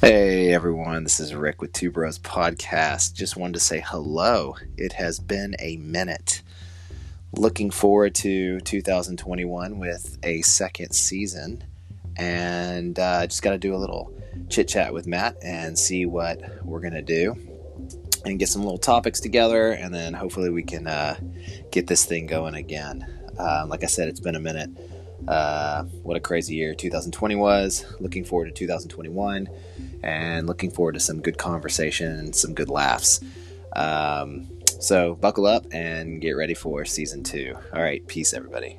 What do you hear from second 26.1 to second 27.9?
a crazy year 2020 was.